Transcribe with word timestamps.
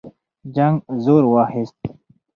جنګ 0.55 0.75
زور 1.03 1.23
واخیست. 1.33 1.77